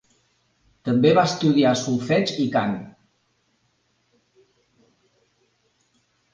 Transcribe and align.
També 0.87 1.11
va 1.19 1.25
estudiar 1.29 1.73
solfeig 1.81 2.33
i 2.45 2.47
cant. 2.57 2.75